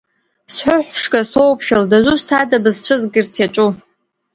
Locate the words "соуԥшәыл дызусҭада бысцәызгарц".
1.31-3.33